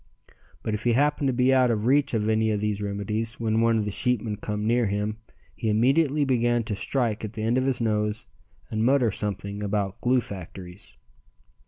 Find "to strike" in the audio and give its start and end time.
6.63-7.23